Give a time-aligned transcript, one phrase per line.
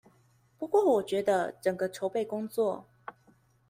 [0.57, 2.87] 不過我覺得，整個籌備工作